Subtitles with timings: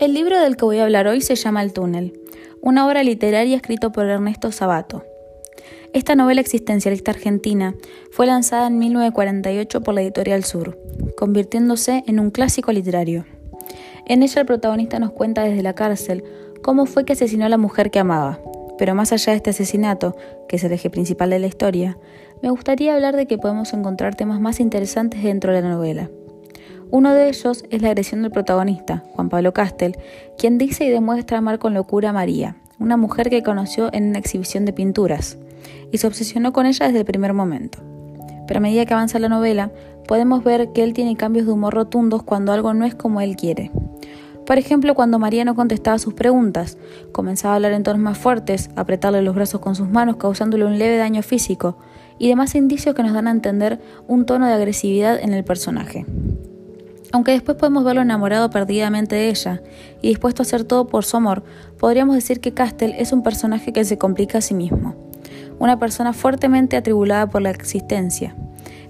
[0.00, 2.12] El libro del que voy a hablar hoy se llama El túnel,
[2.60, 5.02] una obra literaria escrita por Ernesto Sabato.
[5.92, 7.74] Esta novela existencialista argentina
[8.12, 10.78] fue lanzada en 1948 por la editorial Sur,
[11.16, 13.26] convirtiéndose en un clásico literario.
[14.06, 16.22] En ella el protagonista nos cuenta desde la cárcel
[16.62, 18.38] cómo fue que asesinó a la mujer que amaba.
[18.78, 20.14] Pero más allá de este asesinato,
[20.48, 21.98] que es el eje principal de la historia,
[22.40, 26.08] me gustaría hablar de que podemos encontrar temas más interesantes dentro de la novela.
[26.90, 29.98] Uno de ellos es la agresión del protagonista, Juan Pablo Castel,
[30.38, 34.18] quien dice y demuestra amar con locura a María, una mujer que conoció en una
[34.18, 35.36] exhibición de pinturas,
[35.92, 37.78] y se obsesionó con ella desde el primer momento.
[38.46, 39.70] Pero a medida que avanza la novela,
[40.06, 43.36] podemos ver que él tiene cambios de humor rotundos cuando algo no es como él
[43.36, 43.70] quiere.
[44.46, 46.78] Por ejemplo, cuando María no contestaba sus preguntas,
[47.12, 50.78] comenzaba a hablar en tonos más fuertes, apretarle los brazos con sus manos causándole un
[50.78, 51.76] leve daño físico,
[52.18, 56.06] y demás indicios que nos dan a entender un tono de agresividad en el personaje.
[57.12, 59.62] Aunque después podemos verlo enamorado perdidamente de ella
[60.02, 61.42] y dispuesto a hacer todo por su amor,
[61.78, 64.94] podríamos decir que Castel es un personaje que se complica a sí mismo.
[65.58, 68.36] Una persona fuertemente atribulada por la existencia.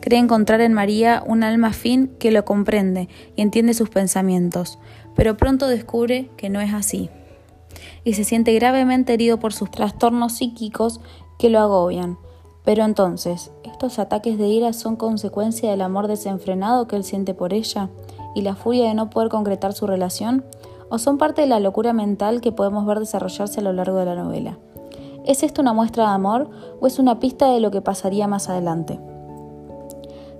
[0.00, 4.78] Cree encontrar en María un alma fin que lo comprende y entiende sus pensamientos,
[5.14, 7.10] pero pronto descubre que no es así.
[8.04, 11.00] Y se siente gravemente herido por sus trastornos psíquicos
[11.38, 12.18] que lo agobian.
[12.68, 17.54] Pero entonces, ¿estos ataques de ira son consecuencia del amor desenfrenado que él siente por
[17.54, 17.88] ella?
[18.34, 20.44] y la furia de no poder concretar su relación?
[20.90, 24.04] ¿O son parte de la locura mental que podemos ver desarrollarse a lo largo de
[24.04, 24.58] la novela?
[25.24, 28.50] ¿Es esto una muestra de amor o es una pista de lo que pasaría más
[28.50, 29.00] adelante?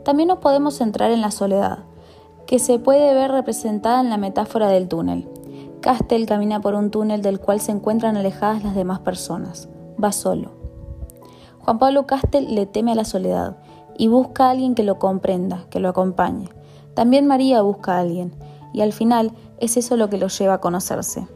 [0.05, 1.79] También nos podemos centrar en la soledad,
[2.47, 5.27] que se puede ver representada en la metáfora del túnel.
[5.81, 9.71] Castel camina por un túnel del cual se encuentran alejadas las demás personas.
[9.99, 10.58] Va solo.
[11.69, 13.59] Juan Pablo Castel le teme a la soledad
[13.99, 16.49] y busca a alguien que lo comprenda, que lo acompañe.
[16.95, 18.33] También María busca a alguien,
[18.73, 21.29] y al final es eso lo que lo lleva a conocerse.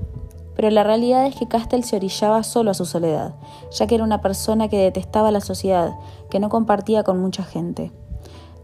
[0.56, 3.34] Pero la realidad es que Castel se orillaba solo a su soledad,
[3.72, 5.90] ya que era una persona que detestaba la sociedad,
[6.30, 7.92] que no compartía con mucha gente.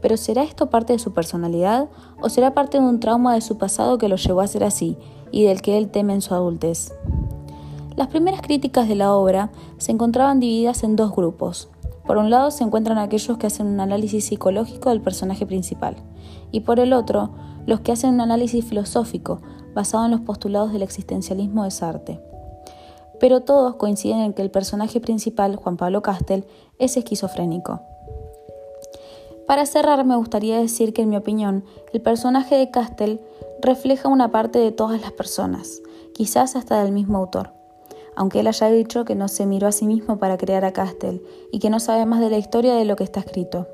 [0.00, 1.90] Pero ¿será esto parte de su personalidad
[2.22, 4.96] o será parte de un trauma de su pasado que lo llevó a ser así
[5.32, 6.94] y del que él teme en su adultez?
[7.98, 11.68] Las primeras críticas de la obra se encontraban divididas en dos grupos.
[12.06, 15.96] Por un lado se encuentran aquellos que hacen un análisis psicológico del personaje principal,
[16.52, 17.30] y por el otro,
[17.66, 19.42] los que hacen un análisis filosófico
[19.74, 22.20] basado en los postulados del existencialismo de Sartre.
[23.18, 26.46] Pero todos coinciden en que el personaje principal, Juan Pablo Castel,
[26.78, 27.80] es esquizofrénico.
[29.48, 33.20] Para cerrar, me gustaría decir que, en mi opinión, el personaje de Castel
[33.60, 35.82] refleja una parte de todas las personas,
[36.14, 37.57] quizás hasta del mismo autor
[38.18, 41.22] aunque él haya dicho que no se miró a sí mismo para crear a Castel
[41.52, 43.68] y que no sabe más de la historia de lo que está escrito.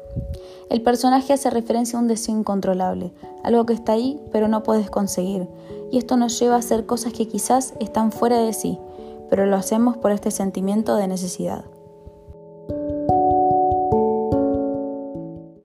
[0.69, 3.11] El personaje hace referencia a un deseo incontrolable,
[3.43, 5.49] algo que está ahí pero no puedes conseguir,
[5.91, 8.79] y esto nos lleva a hacer cosas que quizás están fuera de sí,
[9.31, 11.65] pero lo hacemos por este sentimiento de necesidad.